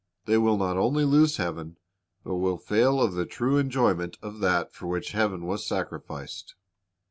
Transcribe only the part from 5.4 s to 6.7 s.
was sacrificed.